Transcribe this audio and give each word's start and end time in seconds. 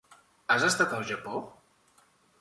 Has 0.53 0.65
estat 0.69 0.95
al 0.99 1.05
Japó? 1.11 1.43